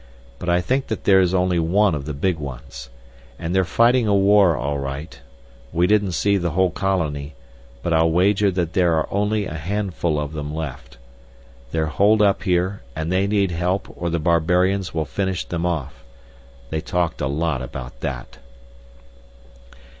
But 0.39 0.49
I 0.49 0.61
think 0.61 0.87
that 0.87 1.03
there's 1.03 1.31
only 1.31 1.59
one 1.59 1.93
of 1.93 2.05
the 2.05 2.13
big 2.15 2.39
ones. 2.39 2.89
And 3.37 3.53
they're 3.53 3.63
fighting 3.63 4.07
a 4.07 4.15
war 4.15 4.57
all 4.57 4.79
right. 4.79 5.21
We 5.71 5.85
didn't 5.85 6.13
see 6.13 6.37
the 6.37 6.49
whole 6.57 6.71
colony, 6.71 7.35
but 7.83 7.93
I'll 7.93 8.09
wager 8.09 8.49
that 8.49 8.73
there 8.73 8.95
are 8.95 9.07
only 9.13 9.45
a 9.45 9.53
handful 9.53 10.19
of 10.19 10.33
them 10.33 10.55
left. 10.55 10.97
They're 11.69 11.85
holed 11.85 12.23
up 12.23 12.41
here, 12.41 12.81
and 12.95 13.11
they 13.11 13.27
need 13.27 13.51
help 13.51 13.93
or 13.95 14.09
the 14.09 14.17
barbarians 14.17 14.91
will 14.91 15.05
finish 15.05 15.45
them 15.45 15.67
off. 15.67 16.03
They 16.71 16.81
talked 16.81 17.21
a 17.21 17.27
lot 17.27 17.61
about 17.61 17.99
that." 17.99 18.39